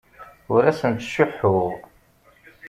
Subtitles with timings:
[0.53, 1.69] Ur asent-ttcuḥḥuɣ.